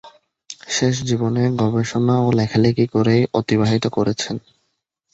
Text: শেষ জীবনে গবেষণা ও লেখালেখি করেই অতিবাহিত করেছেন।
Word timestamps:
শেষ 0.69 0.95
জীবনে 1.03 1.43
গবেষণা 1.61 2.15
ও 2.21 2.37
লেখালেখি 2.39 2.85
করেই 2.87 3.23
অতিবাহিত 3.33 3.85
করেছেন। 3.87 4.35